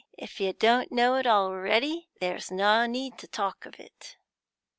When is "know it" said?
0.91-1.27